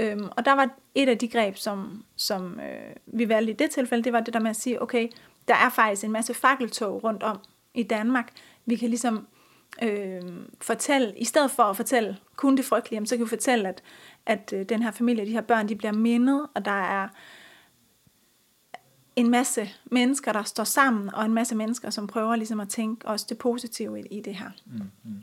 Øhm, 0.00 0.28
og 0.36 0.44
der 0.44 0.52
var 0.52 0.68
et 0.94 1.08
af 1.08 1.18
de 1.18 1.28
greb, 1.28 1.56
som, 1.56 2.04
som 2.16 2.60
øh, 2.60 2.96
vi 3.06 3.28
valgte 3.28 3.52
i 3.52 3.56
det 3.56 3.70
tilfælde, 3.70 4.04
det 4.04 4.12
var 4.12 4.20
det 4.20 4.34
der 4.34 4.40
med 4.40 4.50
at 4.50 4.56
sige, 4.56 4.82
okay, 4.82 5.08
der 5.48 5.54
er 5.54 5.68
faktisk 5.68 6.04
en 6.04 6.12
masse 6.12 6.34
fakkeltog 6.34 7.04
rundt 7.04 7.22
om 7.22 7.38
i 7.74 7.82
Danmark. 7.82 8.32
Vi 8.66 8.76
kan 8.76 8.88
ligesom 8.88 9.26
øh, 9.82 10.22
fortælle, 10.60 11.14
i 11.16 11.24
stedet 11.24 11.50
for 11.50 11.62
at 11.62 11.76
fortælle 11.76 12.16
kun 12.36 12.56
det 12.56 12.64
frygtelige, 12.64 13.06
så 13.06 13.16
kan 13.16 13.24
vi 13.24 13.28
fortælle, 13.28 13.68
at, 13.68 13.82
at 14.26 14.52
øh, 14.56 14.68
den 14.68 14.82
her 14.82 14.90
familie, 14.90 15.26
de 15.26 15.32
her 15.32 15.40
børn, 15.40 15.68
de 15.68 15.76
bliver 15.76 15.92
mindet, 15.92 16.46
og 16.54 16.64
der 16.64 16.82
er 16.82 17.08
en 19.16 19.30
masse 19.30 19.70
mennesker, 19.90 20.32
der 20.32 20.42
står 20.42 20.64
sammen, 20.64 21.14
og 21.14 21.24
en 21.24 21.34
masse 21.34 21.54
mennesker, 21.54 21.90
som 21.90 22.06
prøver 22.06 22.36
ligesom 22.36 22.60
at 22.60 22.68
tænke 22.68 23.08
også 23.08 23.26
det 23.28 23.38
positive 23.38 24.00
i, 24.00 24.18
i 24.18 24.20
det 24.20 24.34
her. 24.34 24.50
Mm-hmm. 24.66 25.22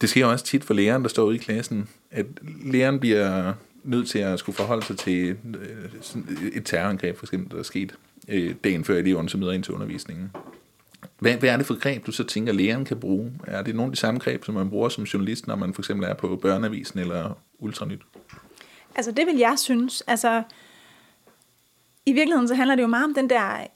Det 0.00 0.08
sker 0.08 0.26
også 0.26 0.44
tit 0.44 0.64
for 0.64 0.74
læreren, 0.74 1.02
der 1.02 1.08
står 1.08 1.24
ude 1.24 1.34
i 1.34 1.38
klassen, 1.38 1.88
at 2.10 2.26
læreren 2.64 3.00
bliver 3.00 3.54
nødt 3.84 4.08
til 4.08 4.18
at 4.18 4.38
skulle 4.38 4.56
forholde 4.56 4.86
sig 4.86 4.98
til 4.98 5.28
øh, 5.28 6.50
et 6.52 6.64
terrorangreb, 6.64 7.16
for 7.16 7.26
eksempel, 7.26 7.50
der 7.50 7.58
er 7.58 7.62
sket 7.62 7.94
øh, 8.28 8.54
dagen 8.64 8.84
før 8.84 8.96
eleverne 8.96 9.28
så 9.28 9.38
møder 9.38 9.52
ind 9.52 9.62
til 9.62 9.74
undervisningen. 9.74 10.30
Hvad, 11.18 11.36
hvad 11.36 11.48
er 11.48 11.56
det 11.56 11.66
for 11.66 11.80
greb, 11.80 12.06
du 12.06 12.12
så 12.12 12.24
tænker, 12.24 12.52
læreren 12.52 12.84
kan 12.84 13.00
bruge? 13.00 13.32
Er 13.46 13.62
det 13.62 13.74
nogle 13.74 13.90
af 13.90 13.92
de 13.92 14.00
samme 14.00 14.20
greb, 14.20 14.44
som 14.44 14.54
man 14.54 14.70
bruger 14.70 14.88
som 14.88 15.04
journalist, 15.04 15.46
når 15.46 15.56
man 15.56 15.74
for 15.74 15.82
eksempel 15.82 16.08
er 16.08 16.14
på 16.14 16.36
børneavisen 16.36 17.00
eller 17.00 17.38
ultranyt? 17.58 18.00
Altså 18.94 19.12
det 19.12 19.26
vil 19.26 19.36
jeg 19.36 19.54
synes. 19.58 20.00
Altså 20.00 20.42
i 22.06 22.12
virkeligheden 22.12 22.48
så 22.48 22.54
handler 22.54 22.74
det 22.74 22.82
jo 22.82 22.88
meget 22.88 23.04
om 23.04 23.14
den 23.14 23.30
der 23.30 23.66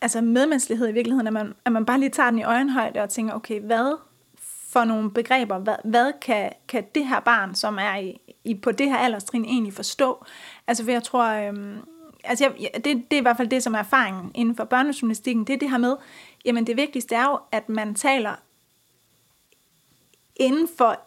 altså 0.00 0.20
medmenneskelighed 0.20 0.88
i 0.88 0.92
virkeligheden, 0.92 1.26
at 1.26 1.32
man, 1.32 1.54
at 1.64 1.72
man 1.72 1.86
bare 1.86 2.00
lige 2.00 2.10
tager 2.10 2.30
den 2.30 2.38
i 2.38 2.44
øjenhøjde 2.44 3.00
og 3.00 3.10
tænker, 3.10 3.34
okay, 3.34 3.60
hvad 3.60 3.98
for 4.72 4.84
nogle 4.84 5.10
begreber, 5.10 5.58
hvad, 5.58 5.74
hvad 5.84 6.12
kan, 6.20 6.52
kan 6.68 6.84
det 6.94 7.06
her 7.06 7.20
barn, 7.20 7.54
som 7.54 7.78
er 7.78 7.96
i, 7.96 8.20
i, 8.44 8.54
på 8.54 8.72
det 8.72 8.90
her 8.90 8.96
alderstrin, 8.96 9.44
egentlig 9.44 9.72
forstå? 9.72 10.24
Altså 10.66 10.84
for 10.84 10.90
jeg 10.90 11.02
tror, 11.02 11.24
øhm, 11.24 11.76
altså 12.24 12.52
jeg, 12.60 12.70
det, 12.74 12.84
det 12.84 13.12
er 13.12 13.18
i 13.18 13.22
hvert 13.22 13.36
fald 13.36 13.48
det, 13.48 13.62
som 13.62 13.74
er 13.74 13.78
erfaringen 13.78 14.30
inden 14.34 14.56
for 14.56 14.64
børnejournalistikken, 14.64 15.44
det 15.44 15.54
er 15.54 15.58
det 15.58 15.70
her 15.70 15.78
med, 15.78 15.96
jamen 16.44 16.66
det 16.66 16.76
vigtigste 16.76 17.14
er 17.14 17.24
jo, 17.24 17.38
at 17.52 17.68
man 17.68 17.94
taler 17.94 18.34
inden 20.36 20.68
for, 20.78 21.00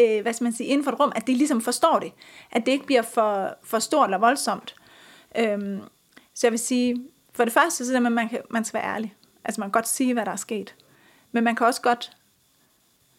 øh, 0.00 0.22
hvad 0.22 0.32
skal 0.32 0.44
man 0.44 0.52
sige, 0.52 0.66
inden 0.66 0.84
for 0.84 0.92
et 0.92 1.00
rum, 1.00 1.12
at 1.16 1.26
de 1.26 1.34
ligesom 1.34 1.60
forstår 1.60 1.98
det. 1.98 2.12
At 2.50 2.66
det 2.66 2.72
ikke 2.72 2.86
bliver 2.86 3.02
for, 3.02 3.54
for 3.62 3.78
stort 3.78 4.06
eller 4.06 4.18
voldsomt. 4.18 4.74
Øhm, 5.38 5.80
så 6.38 6.46
jeg 6.46 6.52
vil 6.52 6.58
sige, 6.58 7.04
for 7.34 7.44
det 7.44 7.52
første, 7.52 7.86
så 7.86 7.92
er 7.92 7.98
det, 7.98 8.06
at 8.06 8.12
man, 8.12 8.28
kan, 8.28 8.40
man 8.50 8.64
skal 8.64 8.80
være 8.80 8.94
ærlig. 8.94 9.14
Altså 9.44 9.60
man 9.60 9.68
kan 9.68 9.72
godt 9.72 9.88
sige, 9.88 10.14
hvad 10.14 10.24
der 10.24 10.32
er 10.32 10.36
sket. 10.36 10.74
Men 11.32 11.44
man 11.44 11.56
kan 11.56 11.66
også 11.66 11.82
godt 11.82 12.16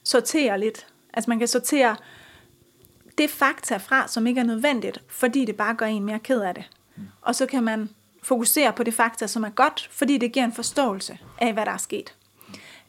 sortere 0.03 0.59
lidt. 0.59 0.87
Altså 1.13 1.29
man 1.29 1.39
kan 1.39 1.47
sortere 1.47 1.95
det 3.17 3.29
fakta 3.29 3.77
fra, 3.77 4.07
som 4.07 4.27
ikke 4.27 4.39
er 4.39 4.45
nødvendigt, 4.45 5.03
fordi 5.07 5.45
det 5.45 5.55
bare 5.55 5.75
gør 5.75 5.85
en 5.85 6.03
mere 6.03 6.19
ked 6.19 6.41
af 6.41 6.55
det. 6.55 6.69
Mm. 6.95 7.03
Og 7.21 7.35
så 7.35 7.45
kan 7.45 7.63
man 7.63 7.89
fokusere 8.23 8.73
på 8.73 8.83
det 8.83 8.93
fakta, 8.93 9.27
som 9.27 9.43
er 9.43 9.49
godt, 9.49 9.89
fordi 9.91 10.17
det 10.17 10.31
giver 10.31 10.45
en 10.45 10.53
forståelse 10.53 11.19
af, 11.37 11.53
hvad 11.53 11.65
der 11.65 11.71
er 11.71 11.77
sket. 11.77 12.15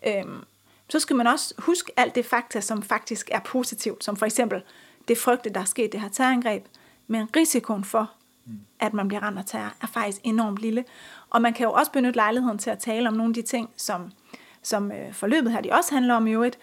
Øhm, 0.07 0.45
så 0.89 1.01
skal 1.01 1.17
man 1.17 1.27
også 1.27 1.55
huske 1.59 1.93
alt 1.97 2.15
det 2.15 2.27
fakta, 2.27 2.61
som 2.61 2.83
faktisk 2.83 3.29
er 3.33 3.41
positivt, 3.41 4.05
som 4.05 4.17
for 4.17 4.27
eksempel 4.27 4.63
det 5.09 5.19
frygte, 5.19 5.51
der 5.51 5.61
er 5.61 5.65
sket 5.65 5.93
det 5.93 6.01
her 6.01 6.09
terrorangreb, 6.09 6.67
men 7.07 7.37
risikoen 7.37 7.85
for, 7.85 8.13
at 8.81 8.95
man 8.95 9.09
bliver 9.09 9.23
ramt 9.23 9.39
af 9.39 9.45
terror, 9.47 9.73
er 9.83 9.87
faktisk 9.87 10.21
enormt 10.25 10.59
lille. 10.59 10.85
Og 11.31 11.43
man 11.43 11.53
kan 11.53 11.65
jo 11.65 11.73
også 11.73 11.93
benytte 11.93 12.17
lejligheden 12.17 12.59
til 12.59 12.71
at 12.71 12.79
tale 12.79 13.09
om 13.09 13.15
nogle 13.15 13.31
af 13.31 13.35
de 13.35 13.43
ting, 13.43 13.71
som, 13.77 14.13
som 14.63 14.93
øh, 14.93 15.13
forløbet 15.13 15.53
her 15.53 15.61
de 15.61 15.73
også 15.73 15.95
handler 15.95 16.15
om 16.15 16.27
i 16.27 16.33
øvrigt, 16.33 16.59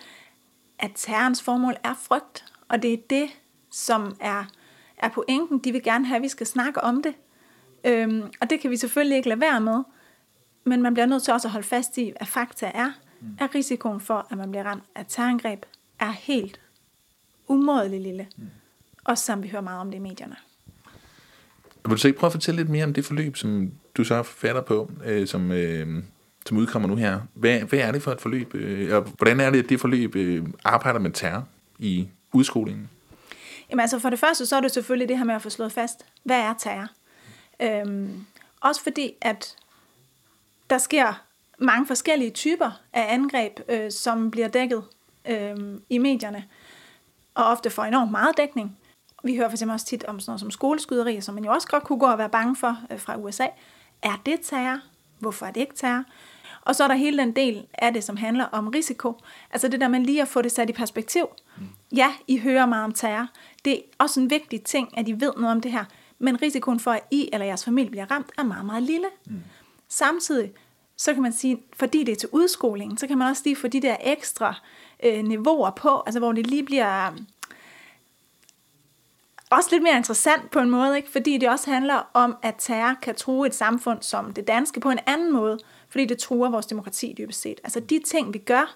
at 0.79 0.91
terrorens 0.96 1.41
formål 1.41 1.75
er 1.84 1.94
frygt, 1.94 2.46
og 2.67 2.82
det 2.82 2.94
er 2.94 2.98
det, 3.10 3.29
som 3.72 4.15
er, 4.20 4.44
er 4.98 5.10
pointen. 5.10 5.60
De 5.60 5.72
vil 5.72 5.84
gerne 5.84 6.06
have, 6.06 6.15
at 6.15 6.22
vi 6.22 6.27
skal 6.27 6.48
snakke 6.48 6.84
om 6.84 7.03
det. 7.03 7.13
Øhm, 7.84 8.32
og 8.41 8.50
det 8.50 8.60
kan 8.60 8.72
vi 8.72 8.77
selvfølgelig 8.77 9.17
ikke 9.17 9.29
lade 9.29 9.41
være 9.41 9.62
med, 9.62 9.84
men 10.63 10.82
man 10.82 10.94
bliver 10.94 11.06
nødt 11.06 11.24
til 11.24 11.34
også 11.34 11.48
at 11.48 11.51
holde 11.51 11.67
fast 11.67 11.98
i, 11.98 12.13
at 12.15 12.27
fakta 12.27 12.72
er, 12.74 12.91
at 13.39 13.56
risikoen 13.56 14.01
for, 14.01 14.27
at 14.32 14.38
man 14.38 14.51
bliver 14.51 14.63
ramt 14.63 14.84
af 14.96 15.06
terrorangreb, 15.08 15.65
er 16.00 16.12
helt 16.12 16.60
umådelig 17.48 18.01
lille. 18.01 18.27
Også 19.03 19.25
som 19.25 19.44
vi 19.44 19.48
hører 19.48 19.62
meget 19.62 19.82
om 19.82 19.91
det 19.91 19.98
i 19.98 20.01
medierne. 20.01 20.36
Vil 21.86 21.92
du 21.92 21.98
så 21.98 22.08
ikke 22.08 22.20
prøve 22.20 22.28
at 22.28 22.34
fortælle 22.34 22.60
lidt 22.60 22.70
mere 22.70 22.84
om 22.84 22.94
det 22.94 23.06
forløb, 23.06 23.38
som 23.38 23.72
du 23.98 24.04
så 24.04 24.24
fatter 24.24 24.62
på, 24.62 24.92
øh, 25.06 25.28
som, 25.28 25.52
øh, 25.52 26.04
som 26.46 26.58
udkommer 26.58 26.90
nu 26.90 26.96
her? 26.96 27.20
Hvad, 27.34 27.60
hvad 27.60 27.80
er 27.80 27.92
det 27.92 28.02
for 28.02 28.12
et 28.12 28.22
forløb? 28.22 28.56
Øh, 28.56 28.96
og 28.96 29.02
hvordan 29.02 29.40
er 29.40 29.50
det, 29.50 29.64
at 29.64 29.70
det 29.70 29.80
forløb 29.80 30.16
øh, 30.16 30.46
arbejder 30.64 31.00
med 31.00 31.12
terror 31.12 31.48
i 31.80 32.10
udskolingen? 32.34 32.90
Jamen 33.70 33.82
altså 33.82 34.00
for 34.00 34.10
det 34.10 34.20
første, 34.20 34.46
så 34.46 34.56
er 34.56 34.62
det 34.62 34.72
selvfølgelig 34.72 35.10
det 35.10 35.18
her 35.18 35.26
med 35.26 35.36
at 35.36 35.42
få 35.42 35.50
slået 35.50 35.72
fast, 35.72 36.06
hvad 36.24 36.40
er 36.40 36.54
terror? 36.60 36.88
Øhm, 37.62 38.26
også 38.62 38.84
fordi, 38.84 39.12
at 39.22 39.56
der 40.70 40.78
sker 40.78 41.24
mange 41.60 41.88
forskellige 41.88 42.32
typer 42.32 42.72
af 42.94 43.14
angreb, 43.14 43.60
øh, 43.70 43.92
som 43.92 44.32
bliver 44.32 44.48
dækket 44.48 44.84
øh, 45.30 45.56
i 45.90 45.98
medierne, 45.98 46.44
og 47.36 47.46
ofte 47.46 47.70
får 47.70 47.84
enormt 47.84 48.12
meget 48.12 48.38
dækning. 48.38 48.78
Vi 49.24 49.36
hører 49.36 49.50
for 49.50 49.54
eksempel 49.54 49.74
også 49.74 49.86
tit 49.86 50.04
om 50.04 50.20
sådan 50.20 50.30
noget 50.32 50.40
som 50.40 50.52
skoleskyderier, 50.52 51.22
som 51.22 51.36
man 51.36 51.46
jo 51.46 51.52
også 51.52 51.68
godt 51.68 51.84
kunne 51.84 52.00
gå 52.00 52.06
og 52.06 52.18
være 52.18 52.30
bange 52.30 52.56
for 52.56 52.78
øh, 52.92 53.00
fra 53.00 53.18
USA. 53.18 53.48
Er 54.02 54.22
det 54.26 54.40
terror? 54.44 54.80
Hvorfor 55.20 55.46
er 55.46 55.52
det 55.52 55.62
ikke 55.62 55.76
terror? 55.76 56.04
Og 56.62 56.76
så 56.76 56.84
er 56.84 56.88
der 56.88 56.96
hele 56.96 57.18
den 57.18 57.36
del 57.36 57.66
af 57.74 57.94
det, 57.94 58.04
som 58.04 58.18
handler 58.18 58.46
om 58.46 58.68
risiko. 58.68 59.14
Altså 59.52 59.68
det 59.68 59.82
der 59.82 59.88
med 59.88 60.00
lige 60.00 60.22
at 60.22 60.28
få 60.28 60.42
det 60.42 60.52
sat 60.52 60.70
i 60.70 60.74
perspektiv. 60.74 61.28
Ja, 61.96 62.14
I 62.28 62.38
hører 62.38 62.66
meget 62.66 62.84
om 62.84 62.92
terror. 62.92 63.28
Det 63.66 63.74
er 63.74 63.82
også 63.98 64.20
en 64.20 64.30
vigtig 64.30 64.64
ting, 64.64 64.98
at 64.98 65.08
I 65.08 65.12
ved 65.12 65.34
noget 65.38 65.52
om 65.52 65.62
det 65.62 65.72
her. 65.72 65.86
Men 66.20 66.42
risikoen 66.42 66.80
for, 66.80 66.92
at 66.92 67.04
I 67.12 67.30
eller 67.34 67.46
jeres 67.46 67.66
familie 67.66 67.92
bliver 67.92 68.12
ramt, 68.12 68.32
er 68.38 68.44
meget, 68.44 68.66
meget 68.66 68.84
lille. 68.84 69.08
Mm. 69.26 69.42
Samtidig, 69.88 70.52
så 70.98 71.14
kan 71.14 71.22
man 71.24 71.34
sige, 71.34 71.62
fordi 71.74 72.04
det 72.04 72.12
er 72.12 72.16
til 72.16 72.30
udskoling, 72.32 73.00
så 73.00 73.08
kan 73.08 73.18
man 73.18 73.28
også 73.28 73.42
lige 73.46 73.56
få 73.56 73.68
de 73.68 73.82
der 73.82 73.96
ekstra 74.04 74.56
øh, 75.04 75.24
niveauer 75.24 75.70
på, 75.70 76.04
altså 76.06 76.20
hvor 76.20 76.32
det 76.32 76.48
lige 76.48 76.64
bliver 76.64 77.14
også 79.50 79.70
lidt 79.72 79.84
mere 79.84 79.98
interessant 79.98 80.51
på 80.51 80.60
en 80.60 80.70
måde, 80.70 80.98
ikke? 80.98 81.12
fordi 81.12 81.38
det 81.38 81.50
også 81.50 81.72
handler 81.72 82.10
om, 82.13 82.38
at 82.42 82.56
terror 82.58 82.96
kan 83.01 83.16
true 83.16 83.48
et 83.48 83.56
samfund 83.56 84.01
som 84.01 84.34
det 84.34 84.48
danske 84.48 84.80
på 84.80 84.89
en 84.89 85.00
anden 85.06 85.34
måde, 85.34 85.60
fordi 85.89 86.06
det 86.06 86.18
truer 86.18 86.50
vores 86.50 86.66
demokrati 86.66 87.16
dybest 87.18 87.42
set. 87.42 87.60
Altså 87.63 87.80
de 87.80 88.00
ting, 88.06 88.34
vi 88.34 88.39
gør, 88.39 88.75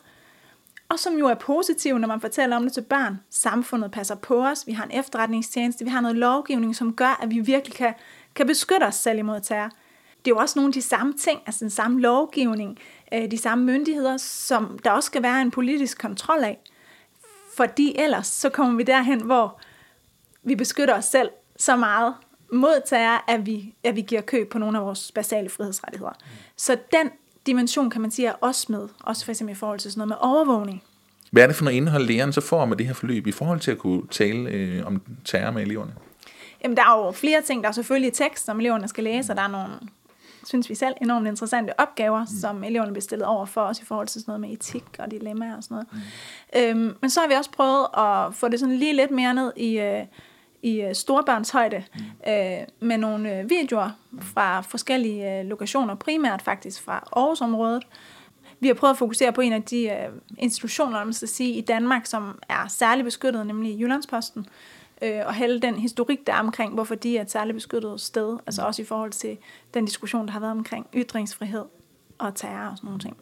og 0.90 1.00
som 1.00 1.18
jo 1.18 1.28
er 1.28 1.34
positive, 1.34 2.00
når 2.00 2.08
man 2.08 2.22
fortæller 2.22 2.56
om 2.56 2.64
det 2.64 2.74
til 2.74 2.82
børn. 2.82 3.20
Samfundet 3.30 3.92
passer 3.92 4.16
på 4.16 4.46
os, 4.46 4.68
vi 4.68 4.72
har 4.72 4.84
en 4.86 5.00
efterretningstjeneste, 5.00 5.86
vi 5.86 5.90
har 5.90 6.02
noget 6.02 6.18
lovgivning, 6.18 6.76
som 6.76 6.94
gør, 6.94 7.20
at 7.24 7.30
vi 7.30 7.40
virkelig 7.40 7.76
kan, 7.76 7.94
kan 8.36 8.48
beskytte 8.48 8.84
os 8.84 8.96
selv 8.96 9.20
imod 9.20 9.40
terror. 9.42 9.70
Det 10.26 10.32
er 10.32 10.36
jo 10.36 10.38
også 10.38 10.60
nogle 10.60 10.70
af 10.70 10.74
de 10.74 10.82
samme 10.82 11.14
ting, 11.14 11.40
altså 11.46 11.60
den 11.60 11.70
samme 11.70 12.02
lovgivning, 12.02 12.80
øh, 13.14 13.32
de 13.32 13.38
samme 13.38 13.64
myndigheder, 13.66 14.18
som 14.18 14.80
der 14.84 14.92
også 14.92 15.08
skal 15.08 15.24
være 15.24 15.42
en 15.42 15.52
politisk 15.52 16.02
kontrol 16.02 16.44
af. 16.44 16.60
Fordi 17.56 17.96
ellers 18.00 18.28
så 18.28 18.50
kommer 18.50 18.78
vi 18.78 18.84
derhen, 18.84 19.22
hvor 19.22 19.62
vi 20.44 20.56
beskytter 20.56 20.98
os 20.98 21.06
selv 21.06 21.30
så 21.58 21.76
meget 21.76 22.14
mod 22.52 22.82
terror, 22.86 23.24
at 23.28 23.46
vi, 23.46 23.76
at 23.84 23.96
vi 23.96 24.02
giver 24.02 24.22
køb 24.22 24.52
på 24.52 24.58
nogle 24.58 24.78
af 24.78 24.86
vores 24.86 25.12
basale 25.12 25.50
frihedsrettigheder. 25.50 26.12
Så 26.58 26.78
den 26.92 27.10
dimension, 27.46 27.90
kan 27.90 28.02
man 28.02 28.12
sige, 28.12 28.28
er 28.28 28.34
også 28.42 28.66
med, 28.70 28.88
også 29.04 29.26
for 29.26 29.32
eksempel 29.32 29.56
i 29.56 29.58
forhold 29.60 29.80
til 29.80 29.92
sådan 29.92 30.00
noget 30.00 30.10
med 30.10 30.30
overvågning. 30.30 30.84
Hvad 31.32 31.44
er 31.44 31.48
det 31.48 31.56
for 31.56 31.64
noget 31.64 31.78
indhold, 31.78 32.08
læreren 32.08 32.34
så 32.34 32.42
får 32.42 32.66
med 32.66 32.78
det 32.78 32.88
her 32.88 32.94
forløb 32.94 33.28
i 33.28 33.32
forhold 33.32 33.60
til 33.60 33.72
at 33.72 33.78
kunne 33.78 34.08
tale 34.12 34.50
øh, 34.50 34.86
om 34.88 35.02
terror 35.26 35.52
med 35.52 35.62
eleverne? 35.62 35.94
Jamen, 36.64 36.78
der 36.78 36.84
er 36.84 37.06
jo 37.06 37.12
flere 37.12 37.42
ting. 37.42 37.64
Der 37.64 37.70
er 37.70 37.74
selvfølgelig 37.74 38.14
tekst, 38.14 38.46
som 38.46 38.60
eleverne 38.60 38.88
skal 38.88 39.04
læse, 39.04 39.32
og 39.32 39.38
der 39.38 39.44
er 39.44 39.48
nogle, 39.48 39.68
synes 40.46 40.70
vi 40.70 40.76
selv, 40.76 40.94
enormt 41.02 41.28
interessante 41.28 41.80
opgaver, 41.80 42.20
mm. 42.20 42.28
som 42.42 42.64
eleverne 42.64 42.92
bliver 42.92 43.02
stillet 43.02 43.28
over 43.28 43.46
for 43.46 43.62
os 43.62 43.80
i 43.80 43.86
forhold 43.86 44.08
til 44.08 44.22
sådan 44.22 44.32
noget 44.32 44.42
med 44.42 44.52
etik 44.52 44.84
og 45.00 45.12
dilemmaer 45.12 45.58
og 45.58 45.64
sådan 45.64 45.76
noget. 45.76 45.88
Mm. 46.74 46.82
Øhm, 46.82 46.98
men 47.02 47.10
så 47.10 47.20
har 47.20 47.28
vi 47.28 47.34
også 47.34 47.52
prøvet 47.52 47.88
at 47.98 48.36
få 48.36 48.48
det 48.48 48.60
sådan 48.60 48.76
lige 48.76 48.94
lidt 48.94 49.12
mere 49.12 49.34
ned 49.34 49.54
i... 49.56 49.80
Øh, 49.80 50.04
i 50.62 50.82
øh, 50.82 50.96
storbørnshøjde 50.96 51.84
mm. 51.96 52.32
øh, 52.32 52.58
med 52.80 52.98
nogle 52.98 53.40
øh, 53.40 53.50
videoer 53.50 53.90
fra 54.22 54.62
forskellige 54.62 55.40
øh, 55.40 55.46
lokationer, 55.46 55.96
primært 55.96 56.42
faktisk 56.42 56.82
fra 56.82 57.08
Aarhusområdet. 57.16 57.88
Vi 58.60 58.68
har 58.68 58.74
prøvet 58.74 58.94
at 58.94 58.98
fokusere 58.98 59.34
på 59.34 59.42
en 59.42 59.54
af 59.54 59.64
de 59.64 59.90
øh, 59.90 60.10
institutioner, 60.38 61.04
man 61.04 61.14
skal 61.14 61.28
sige, 61.28 61.54
i 61.54 61.62
Danmark, 61.62 62.06
som 62.06 62.40
er 62.50 62.68
særligt 62.68 63.06
beskyttet, 63.06 63.48
nemlig 63.48 63.80
Jyllandsposten, 63.80 64.46
øh, 65.02 65.22
og 65.26 65.34
hele 65.34 65.60
den 65.60 65.76
historik, 65.76 66.28
der 66.28 66.34
er 66.34 66.40
omkring, 66.40 66.74
hvorfor 66.74 66.96
de 66.96 67.18
er 67.18 67.22
et 67.22 67.32
særligt 67.32 67.56
beskyttet 67.56 68.02
sted, 68.02 68.38
altså 68.46 68.62
også 68.62 68.82
i 68.82 68.86
forhold 68.86 69.12
til 69.12 69.38
den 69.74 69.86
diskussion, 69.86 70.26
der 70.26 70.32
har 70.32 70.40
været 70.40 70.52
omkring 70.52 70.88
ytringsfrihed 70.96 71.66
og 72.18 72.36
terror 72.36 72.70
og 72.70 72.78
sådan 72.78 72.88
nogle 72.88 73.00
ting. 73.00 73.18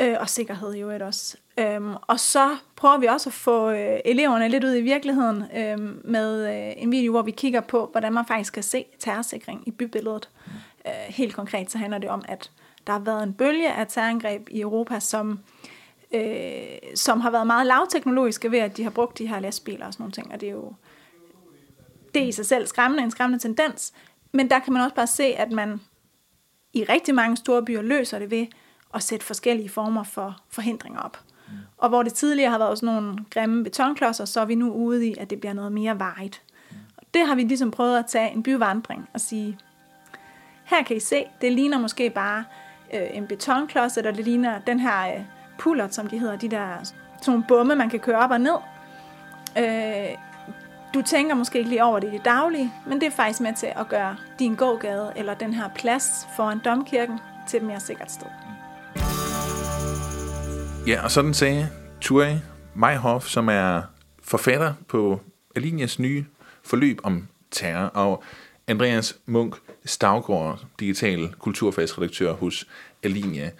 Øh, 0.00 0.16
og 0.20 0.28
sikkerhed 0.28 0.74
jo 0.74 0.90
et 0.90 1.02
også. 1.02 1.36
Øhm, 1.58 1.94
og 2.02 2.20
så 2.20 2.56
prøver 2.76 2.98
vi 2.98 3.06
også 3.06 3.28
at 3.28 3.34
få 3.34 3.70
øh, 3.70 3.98
eleverne 4.04 4.48
lidt 4.48 4.64
ud 4.64 4.74
i 4.76 4.80
virkeligheden 4.80 5.44
øh, 5.56 6.08
med 6.10 6.48
øh, 6.48 6.82
en 6.82 6.90
video, 6.92 7.12
hvor 7.12 7.22
vi 7.22 7.30
kigger 7.30 7.60
på, 7.60 7.88
hvordan 7.92 8.12
man 8.12 8.26
faktisk 8.26 8.52
kan 8.52 8.62
se 8.62 8.84
terrorsikring 8.98 9.68
i 9.68 9.70
bybilledet. 9.70 10.28
Øh, 10.86 10.92
helt 11.08 11.34
konkret 11.34 11.70
så 11.70 11.78
handler 11.78 11.98
det 11.98 12.10
om, 12.10 12.22
at 12.28 12.50
der 12.86 12.92
har 12.92 13.00
været 13.00 13.22
en 13.22 13.32
bølge 13.32 13.72
af 13.72 13.86
terrorangreb 13.86 14.48
i 14.50 14.60
Europa, 14.60 15.00
som, 15.00 15.40
øh, 16.12 16.64
som 16.94 17.20
har 17.20 17.30
været 17.30 17.46
meget 17.46 17.66
lavteknologiske 17.66 18.50
ved, 18.50 18.58
at 18.58 18.76
de 18.76 18.82
har 18.82 18.90
brugt 18.90 19.18
de 19.18 19.28
her 19.28 19.40
lastbiler 19.40 19.86
og 19.86 19.92
sådan 19.92 20.02
nogle 20.02 20.12
ting. 20.12 20.32
Og 20.32 20.40
det 20.40 20.48
er 20.48 20.52
jo 20.52 20.72
det 22.14 22.22
er 22.24 22.28
i 22.28 22.32
sig 22.32 22.46
selv 22.46 22.66
skræmmende, 22.66 23.04
en 23.04 23.10
skræmmende 23.10 23.42
tendens. 23.42 23.92
Men 24.32 24.50
der 24.50 24.58
kan 24.58 24.72
man 24.72 24.82
også 24.82 24.94
bare 24.94 25.06
se, 25.06 25.24
at 25.24 25.52
man 25.52 25.80
i 26.72 26.84
rigtig 26.84 27.14
mange 27.14 27.36
store 27.36 27.64
byer 27.64 27.82
løser 27.82 28.18
det 28.18 28.30
ved 28.30 28.46
at 28.94 29.02
sætte 29.02 29.26
forskellige 29.26 29.68
former 29.68 30.02
for 30.04 30.36
forhindringer 30.48 31.00
op. 31.00 31.18
Og 31.78 31.88
hvor 31.88 32.02
det 32.02 32.14
tidligere 32.14 32.50
har 32.50 32.58
været 32.58 32.78
sådan 32.78 32.94
nogle 32.94 33.18
grimme 33.30 33.64
betonklodser, 33.64 34.24
så 34.24 34.40
er 34.40 34.44
vi 34.44 34.54
nu 34.54 34.72
ude 34.72 35.06
i, 35.06 35.14
at 35.18 35.30
det 35.30 35.40
bliver 35.40 35.52
noget 35.52 35.72
mere 35.72 35.98
vejet. 35.98 36.42
Og 36.96 37.02
det 37.14 37.26
har 37.26 37.34
vi 37.34 37.42
ligesom 37.42 37.70
prøvet 37.70 37.98
at 37.98 38.06
tage 38.06 38.30
en 38.30 38.42
byvandring 38.42 39.08
og 39.14 39.20
sige, 39.20 39.58
her 40.64 40.82
kan 40.82 40.96
I 40.96 41.00
se, 41.00 41.24
det 41.40 41.52
ligner 41.52 41.78
måske 41.78 42.10
bare 42.10 42.44
øh, 42.94 43.16
en 43.16 43.26
betonklods, 43.26 43.96
eller 43.96 44.10
det 44.10 44.24
ligner 44.24 44.58
den 44.58 44.80
her 44.80 45.14
øh, 45.14 45.24
pullert, 45.58 45.94
som 45.94 46.06
de 46.06 46.18
hedder, 46.18 46.36
de 46.36 46.48
der 46.48 46.68
sådan 46.82 46.96
nogle 47.26 47.44
bomme, 47.48 47.76
man 47.76 47.90
kan 47.90 48.00
køre 48.00 48.18
op 48.18 48.30
og 48.30 48.40
ned. 48.40 48.56
Øh, 49.58 50.16
du 50.94 51.02
tænker 51.02 51.34
måske 51.34 51.58
ikke 51.58 51.70
lige 51.70 51.84
over 51.84 51.98
det 51.98 52.08
i 52.08 52.10
det 52.10 52.24
daglige, 52.24 52.72
men 52.86 53.00
det 53.00 53.06
er 53.06 53.10
faktisk 53.10 53.40
med 53.40 53.54
til 53.54 53.72
at 53.76 53.88
gøre 53.88 54.16
din 54.38 54.54
gågade 54.54 55.12
eller 55.16 55.34
den 55.34 55.54
her 55.54 55.68
plads 55.68 56.28
foran 56.36 56.58
domkirken 56.64 57.18
til 57.48 57.56
et 57.56 57.62
mere 57.62 57.80
sikkert 57.80 58.12
sted. 58.12 58.55
Ja, 60.86 61.04
og 61.04 61.10
sådan 61.10 61.34
sagde 61.34 61.68
Ture 62.00 62.40
Meyhoff, 62.74 63.26
som 63.26 63.48
er 63.48 63.82
forfatter 64.22 64.74
på 64.88 65.20
Alinias 65.56 65.98
nye 65.98 66.24
forløb 66.62 67.00
om 67.02 67.28
terror, 67.50 67.86
og 67.86 68.24
Andreas 68.66 69.18
Munk 69.26 69.56
Stavgaard, 69.84 70.64
digital 70.80 71.34
kulturfagsredaktør 71.38 72.32
hos 72.32 72.66
Alinia. 73.02 73.50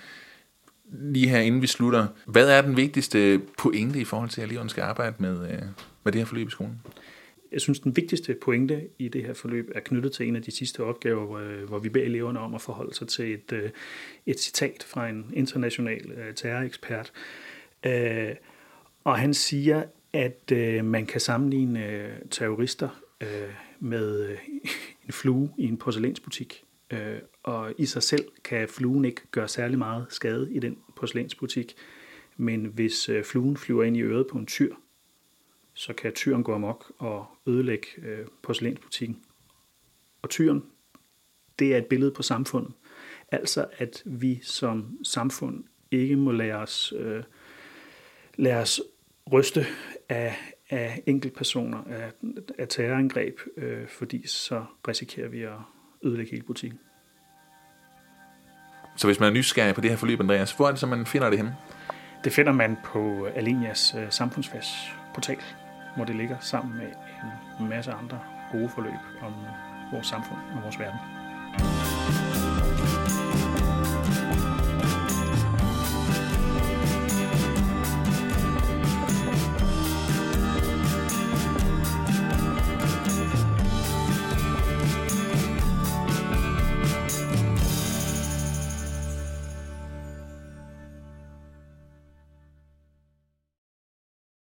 Lige 0.92 1.28
her 1.28 1.38
inden 1.38 1.62
vi 1.62 1.66
slutter, 1.66 2.06
hvad 2.26 2.50
er 2.50 2.62
den 2.62 2.76
vigtigste 2.76 3.40
pointe 3.58 4.00
i 4.00 4.04
forhold 4.04 4.30
til, 4.30 4.40
at 4.40 4.48
eleverne 4.48 4.70
skal 4.70 4.82
arbejde 4.82 5.14
med, 5.18 5.50
øh, 5.50 5.62
med 6.04 6.12
det 6.12 6.20
her 6.20 6.26
forløb 6.26 6.48
i 6.48 6.50
skolen? 6.50 6.80
Jeg 7.52 7.60
synes, 7.60 7.80
den 7.80 7.96
vigtigste 7.96 8.34
pointe 8.34 8.88
i 8.98 9.08
det 9.08 9.24
her 9.24 9.34
forløb 9.34 9.70
er 9.74 9.80
knyttet 9.80 10.12
til 10.12 10.28
en 10.28 10.36
af 10.36 10.42
de 10.42 10.50
sidste 10.50 10.80
opgaver, 10.84 11.38
øh, 11.38 11.62
hvor 11.62 11.78
vi 11.78 11.88
beder 11.88 12.04
eleverne 12.04 12.40
om 12.40 12.54
at 12.54 12.60
forholde 12.60 12.94
sig 12.94 13.08
til 13.08 13.34
et, 13.34 13.52
øh, 13.52 13.70
et 14.26 14.40
citat 14.40 14.82
fra 14.86 15.08
en 15.08 15.30
international 15.34 16.10
øh, 16.10 16.34
terrorekspert. 16.34 17.12
Og 19.04 19.18
han 19.18 19.34
siger, 19.34 19.84
at 20.12 20.52
man 20.84 21.06
kan 21.06 21.20
sammenligne 21.20 22.10
terrorister 22.30 22.88
med 23.80 24.36
en 25.04 25.12
flue 25.12 25.50
i 25.58 25.64
en 25.64 25.76
porcelænsbutik. 25.76 26.64
Og 27.42 27.72
i 27.78 27.86
sig 27.86 28.02
selv 28.02 28.24
kan 28.44 28.68
fluen 28.68 29.04
ikke 29.04 29.20
gøre 29.30 29.48
særlig 29.48 29.78
meget 29.78 30.06
skade 30.08 30.52
i 30.52 30.58
den 30.58 30.78
porcelænsbutik. 30.96 31.74
Men 32.36 32.64
hvis 32.64 33.10
fluen 33.24 33.56
flyver 33.56 33.84
ind 33.84 33.96
i 33.96 34.00
øret 34.02 34.26
på 34.26 34.38
en 34.38 34.46
tyr, 34.46 34.74
så 35.76 35.92
kan 35.92 36.12
tyren 36.12 36.42
gå 36.42 36.54
amok 36.54 36.92
og 36.98 37.26
ødelægge 37.46 37.86
øh, 38.02 38.26
porcelænsbutikken. 38.42 39.22
Og 40.22 40.30
tyren 40.30 40.62
det 41.58 41.74
er 41.74 41.78
et 41.78 41.86
billede 41.86 42.10
på 42.10 42.22
samfundet. 42.22 42.72
Altså, 43.32 43.66
at 43.78 44.02
vi 44.04 44.40
som 44.42 44.98
samfund 45.04 45.64
ikke 45.90 46.16
må 46.16 46.32
lade 46.32 46.52
os, 46.52 46.92
øh, 46.96 47.22
lade 48.36 48.56
os 48.56 48.80
ryste 49.32 49.66
af, 50.08 50.36
af 50.70 51.02
enkeltpersoner, 51.06 51.84
af, 51.84 52.12
af 52.58 52.68
terrorangreb, 52.68 53.38
øh, 53.56 53.88
fordi 53.88 54.26
så 54.26 54.64
risikerer 54.88 55.28
vi 55.28 55.42
at 55.42 55.58
ødelægge 56.04 56.30
hele 56.30 56.42
butikken. 56.42 56.80
Så 58.96 59.06
hvis 59.06 59.20
man 59.20 59.28
er 59.28 59.32
nysgerrig 59.34 59.74
på 59.74 59.80
det 59.80 59.90
her 59.90 59.96
forløb, 59.96 60.20
Andreas, 60.20 60.52
hvor 60.52 60.66
er 60.66 60.70
det 60.70 60.80
så, 60.80 60.86
man 60.86 61.06
finder 61.06 61.30
det 61.30 61.38
henne? 61.38 61.56
Det 62.24 62.32
finder 62.32 62.52
man 62.52 62.76
på 62.84 63.24
Alenias 63.24 63.94
øh, 63.98 64.06
samfundsfagsportal, 64.10 65.38
hvor 65.96 66.04
det 66.04 66.16
ligger 66.16 66.36
sammen 66.40 66.76
med 66.78 66.88
en 67.60 67.68
masse 67.68 67.92
andre 67.92 68.20
gode 68.52 68.68
forløb 68.68 69.00
om 69.22 69.34
vores 69.92 70.06
samfund 70.06 70.40
og 70.56 70.62
vores 70.62 70.78
verden. 70.78 71.25